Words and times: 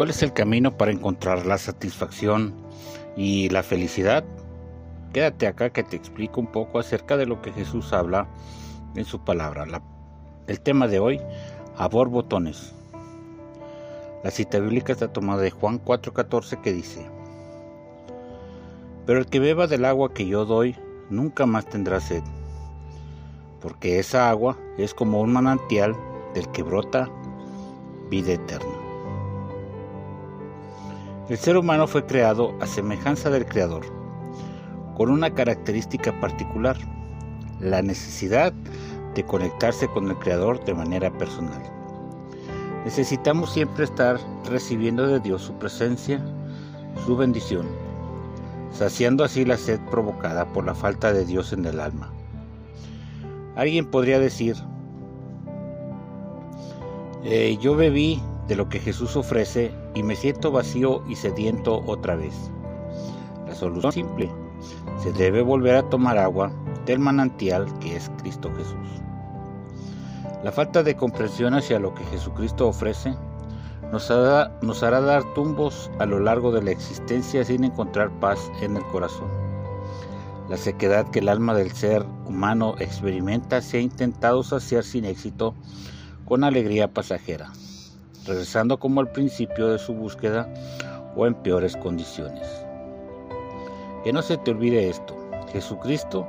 ¿Cuál 0.00 0.08
es 0.08 0.22
el 0.22 0.32
camino 0.32 0.78
para 0.78 0.92
encontrar 0.92 1.44
la 1.44 1.58
satisfacción 1.58 2.54
y 3.18 3.50
la 3.50 3.62
felicidad? 3.62 4.24
Quédate 5.12 5.46
acá 5.46 5.68
que 5.68 5.82
te 5.82 5.94
explico 5.94 6.40
un 6.40 6.46
poco 6.46 6.78
acerca 6.78 7.18
de 7.18 7.26
lo 7.26 7.42
que 7.42 7.52
Jesús 7.52 7.92
habla 7.92 8.26
en 8.94 9.04
su 9.04 9.22
palabra. 9.22 9.66
el 10.46 10.60
tema 10.62 10.88
de 10.88 11.00
hoy, 11.00 11.20
abor 11.76 12.08
botones. 12.08 12.72
La 14.24 14.30
cita 14.30 14.58
bíblica 14.58 14.94
está 14.94 15.12
tomada 15.12 15.42
de 15.42 15.50
Juan 15.50 15.78
4:14 15.78 16.62
que 16.62 16.72
dice, 16.72 17.06
Pero 19.04 19.18
el 19.18 19.26
que 19.26 19.38
beba 19.38 19.66
del 19.66 19.84
agua 19.84 20.14
que 20.14 20.26
yo 20.26 20.46
doy, 20.46 20.76
nunca 21.10 21.44
más 21.44 21.66
tendrá 21.66 22.00
sed, 22.00 22.22
porque 23.60 23.98
esa 23.98 24.30
agua 24.30 24.56
es 24.78 24.94
como 24.94 25.20
un 25.20 25.34
manantial 25.34 25.94
del 26.32 26.50
que 26.52 26.62
brota 26.62 27.10
vida 28.08 28.32
eterna. 28.32 28.79
El 31.30 31.38
ser 31.38 31.56
humano 31.56 31.86
fue 31.86 32.04
creado 32.04 32.56
a 32.60 32.66
semejanza 32.66 33.30
del 33.30 33.46
Creador, 33.46 33.86
con 34.96 35.10
una 35.10 35.32
característica 35.32 36.18
particular, 36.18 36.76
la 37.60 37.82
necesidad 37.82 38.52
de 39.14 39.24
conectarse 39.24 39.86
con 39.86 40.10
el 40.10 40.18
Creador 40.18 40.64
de 40.64 40.74
manera 40.74 41.16
personal. 41.18 41.62
Necesitamos 42.84 43.52
siempre 43.52 43.84
estar 43.84 44.18
recibiendo 44.50 45.06
de 45.06 45.20
Dios 45.20 45.42
su 45.42 45.52
presencia, 45.52 46.20
su 47.06 47.16
bendición, 47.16 47.68
saciando 48.72 49.22
así 49.22 49.44
la 49.44 49.56
sed 49.56 49.78
provocada 49.88 50.52
por 50.52 50.64
la 50.64 50.74
falta 50.74 51.12
de 51.12 51.24
Dios 51.24 51.52
en 51.52 51.64
el 51.64 51.78
alma. 51.78 52.12
Alguien 53.54 53.86
podría 53.86 54.18
decir, 54.18 54.56
eh, 57.22 57.56
yo 57.60 57.76
bebí 57.76 58.20
de 58.50 58.56
lo 58.56 58.68
que 58.68 58.80
Jesús 58.80 59.14
ofrece 59.14 59.72
y 59.94 60.02
me 60.02 60.16
siento 60.16 60.50
vacío 60.50 61.04
y 61.08 61.14
sediento 61.14 61.84
otra 61.86 62.16
vez. 62.16 62.34
La 63.46 63.54
solución 63.54 63.92
simple. 63.92 64.28
Se 65.00 65.12
debe 65.12 65.40
volver 65.40 65.76
a 65.76 65.88
tomar 65.88 66.18
agua 66.18 66.50
del 66.84 66.98
manantial 66.98 67.66
que 67.78 67.94
es 67.94 68.10
Cristo 68.20 68.50
Jesús. 68.56 68.88
La 70.42 70.50
falta 70.50 70.82
de 70.82 70.96
comprensión 70.96 71.54
hacia 71.54 71.78
lo 71.78 71.94
que 71.94 72.02
Jesucristo 72.06 72.66
ofrece 72.66 73.14
nos 73.92 74.10
hará, 74.10 74.58
nos 74.62 74.82
hará 74.82 75.00
dar 75.00 75.22
tumbos 75.34 75.88
a 76.00 76.06
lo 76.06 76.18
largo 76.18 76.50
de 76.50 76.62
la 76.62 76.72
existencia 76.72 77.44
sin 77.44 77.62
encontrar 77.62 78.10
paz 78.18 78.50
en 78.62 78.76
el 78.76 78.82
corazón. 78.86 79.28
La 80.48 80.56
sequedad 80.56 81.08
que 81.08 81.20
el 81.20 81.28
alma 81.28 81.54
del 81.54 81.70
ser 81.70 82.04
humano 82.26 82.74
experimenta 82.80 83.62
se 83.62 83.76
ha 83.76 83.80
intentado 83.80 84.42
saciar 84.42 84.82
sin 84.82 85.04
éxito 85.04 85.54
con 86.24 86.42
alegría 86.42 86.92
pasajera 86.92 87.52
regresando 88.26 88.78
como 88.78 89.00
al 89.00 89.10
principio 89.10 89.68
de 89.68 89.78
su 89.78 89.94
búsqueda 89.94 90.48
o 91.16 91.26
en 91.26 91.34
peores 91.34 91.76
condiciones. 91.76 92.46
Que 94.04 94.12
no 94.12 94.22
se 94.22 94.36
te 94.38 94.50
olvide 94.50 94.88
esto, 94.88 95.16
Jesucristo 95.52 96.26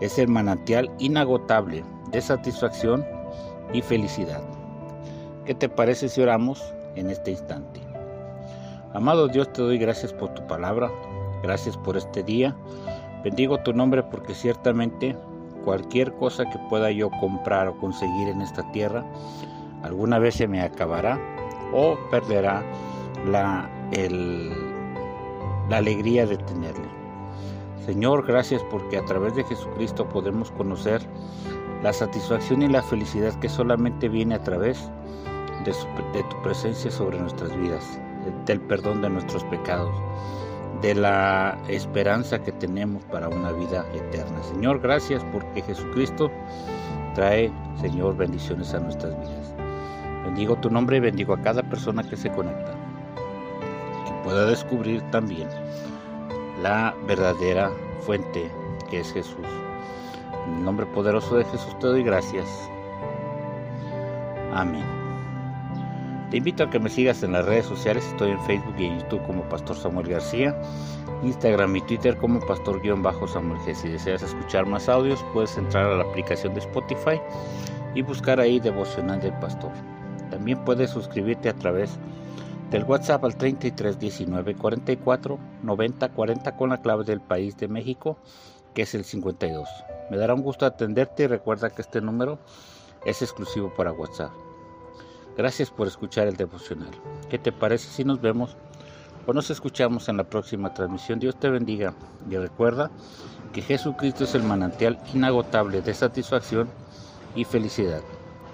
es 0.00 0.18
el 0.18 0.28
manantial 0.28 0.90
inagotable 0.98 1.84
de 2.10 2.20
satisfacción 2.20 3.06
y 3.72 3.82
felicidad. 3.82 4.42
¿Qué 5.46 5.54
te 5.54 5.68
parece 5.68 6.08
si 6.08 6.20
oramos 6.20 6.62
en 6.96 7.10
este 7.10 7.32
instante? 7.32 7.80
Amado 8.94 9.28
Dios, 9.28 9.52
te 9.52 9.62
doy 9.62 9.78
gracias 9.78 10.12
por 10.12 10.34
tu 10.34 10.46
palabra, 10.46 10.90
gracias 11.42 11.76
por 11.78 11.96
este 11.96 12.22
día. 12.22 12.54
Bendigo 13.24 13.58
tu 13.58 13.72
nombre 13.72 14.02
porque 14.02 14.34
ciertamente 14.34 15.16
cualquier 15.64 16.12
cosa 16.14 16.44
que 16.50 16.58
pueda 16.68 16.90
yo 16.90 17.08
comprar 17.20 17.68
o 17.68 17.78
conseguir 17.78 18.28
en 18.28 18.42
esta 18.42 18.70
tierra, 18.72 19.04
alguna 19.82 20.18
vez 20.18 20.36
se 20.36 20.48
me 20.48 20.60
acabará 20.60 21.18
o 21.72 21.98
perderá 22.10 22.62
la, 23.26 23.68
la 25.68 25.76
alegría 25.76 26.26
de 26.26 26.36
tenerle. 26.38 26.88
Señor, 27.86 28.24
gracias 28.26 28.62
porque 28.70 28.96
a 28.96 29.04
través 29.04 29.34
de 29.34 29.44
Jesucristo 29.44 30.08
podemos 30.08 30.50
conocer 30.52 31.02
la 31.82 31.92
satisfacción 31.92 32.62
y 32.62 32.68
la 32.68 32.82
felicidad 32.82 33.34
que 33.40 33.48
solamente 33.48 34.08
viene 34.08 34.36
a 34.36 34.42
través 34.42 34.88
de, 35.64 35.72
de, 36.12 36.22
tu 36.24 36.42
presencia 36.42 36.90
sobre 36.90 37.18
nuestras 37.18 37.56
vidas, 37.56 37.98
del 38.46 38.60
perdón 38.60 39.02
de 39.02 39.10
nuestros 39.10 39.42
pecados, 39.44 39.94
de 40.80 40.94
la 40.94 41.58
esperanza 41.68 42.42
que 42.42 42.52
tenemos 42.52 43.04
para 43.06 43.28
una 43.28 43.50
vida 43.50 43.84
eterna. 43.94 44.42
Señor, 44.44 44.80
gracias 44.80 45.24
porque 45.32 45.62
Jesucristo 45.62 46.30
trae, 47.14 47.50
Señor, 47.80 48.16
bendiciones 48.16 48.72
a 48.74 48.80
nuestras 48.80 49.18
vidas. 49.18 49.61
Bendigo 50.24 50.56
tu 50.56 50.70
nombre 50.70 50.96
y 50.96 51.00
bendigo 51.00 51.34
a 51.34 51.40
cada 51.40 51.62
persona 51.62 52.02
que 52.02 52.16
se 52.16 52.30
conecta. 52.30 52.72
Que 54.06 54.12
pueda 54.24 54.46
descubrir 54.46 55.02
también 55.10 55.48
la 56.62 56.94
verdadera 57.06 57.70
fuente 58.00 58.50
que 58.90 59.00
es 59.00 59.12
Jesús. 59.12 59.46
En 60.46 60.58
el 60.58 60.64
nombre 60.64 60.86
poderoso 60.86 61.36
de 61.36 61.44
Jesús 61.44 61.78
te 61.78 61.86
doy 61.86 62.02
gracias. 62.02 62.48
Amén. 64.54 64.84
Te 66.30 66.38
invito 66.38 66.64
a 66.64 66.70
que 66.70 66.78
me 66.78 66.88
sigas 66.88 67.22
en 67.22 67.32
las 67.32 67.44
redes 67.44 67.66
sociales. 67.66 68.06
Estoy 68.06 68.30
en 68.30 68.40
Facebook 68.44 68.74
y 68.78 68.86
en 68.86 69.00
YouTube 69.00 69.22
como 69.26 69.42
Pastor 69.48 69.76
Samuel 69.76 70.08
García. 70.08 70.56
Instagram 71.22 71.76
y 71.76 71.80
Twitter 71.82 72.16
como 72.16 72.40
Pastor-Samuel 72.40 73.60
G. 73.60 73.74
Si 73.74 73.88
deseas 73.88 74.22
escuchar 74.22 74.66
más 74.66 74.88
audios, 74.88 75.24
puedes 75.32 75.56
entrar 75.56 75.86
a 75.86 75.96
la 75.96 76.04
aplicación 76.04 76.54
de 76.54 76.60
Spotify 76.60 77.20
y 77.94 78.02
buscar 78.02 78.40
ahí 78.40 78.58
Devocional 78.58 79.20
del 79.20 79.32
Pastor. 79.34 79.72
También 80.32 80.64
puedes 80.64 80.88
suscribirte 80.88 81.50
a 81.50 81.52
través 81.52 81.98
del 82.70 82.84
WhatsApp 82.84 83.22
al 83.22 83.36
33 83.36 83.98
19 83.98 84.54
44 84.54 85.38
90 85.62 86.08
40 86.08 86.56
con 86.56 86.70
la 86.70 86.80
clave 86.80 87.04
del 87.04 87.20
país 87.20 87.54
de 87.58 87.68
México, 87.68 88.16
que 88.72 88.82
es 88.82 88.94
el 88.94 89.04
52. 89.04 89.68
Me 90.10 90.16
dará 90.16 90.32
un 90.32 90.40
gusto 90.40 90.64
atenderte 90.64 91.24
y 91.24 91.26
recuerda 91.26 91.68
que 91.68 91.82
este 91.82 92.00
número 92.00 92.38
es 93.04 93.20
exclusivo 93.20 93.74
para 93.74 93.92
WhatsApp. 93.92 94.30
Gracias 95.36 95.70
por 95.70 95.86
escuchar 95.86 96.26
el 96.28 96.36
devocional. 96.36 96.92
¿Qué 97.28 97.38
te 97.38 97.52
parece 97.52 97.90
si 97.90 98.02
nos 98.02 98.22
vemos 98.22 98.56
o 99.26 99.34
nos 99.34 99.50
escuchamos 99.50 100.08
en 100.08 100.16
la 100.16 100.24
próxima 100.24 100.72
transmisión? 100.72 101.18
Dios 101.18 101.36
te 101.38 101.50
bendiga 101.50 101.92
y 102.30 102.38
recuerda 102.38 102.90
que 103.52 103.60
Jesucristo 103.60 104.24
es 104.24 104.34
el 104.34 104.44
manantial 104.44 104.98
inagotable 105.12 105.82
de 105.82 105.92
satisfacción 105.92 106.70
y 107.34 107.44
felicidad. 107.44 108.00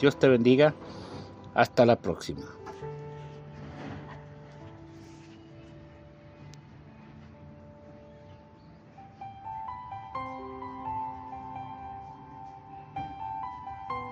Dios 0.00 0.18
te 0.18 0.26
bendiga 0.26 0.74
hasta 1.56 1.86
la 1.86 1.96
próxima. 1.96 2.65